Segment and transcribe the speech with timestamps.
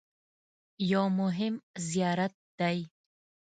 [0.91, 1.53] یو مهم
[1.89, 2.79] زیارت دی.